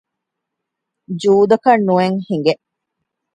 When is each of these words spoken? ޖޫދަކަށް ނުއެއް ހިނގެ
ޖޫދަކަށް 1.21 1.85
ނުއެއް 1.87 2.19
ހިނގެ 2.27 2.53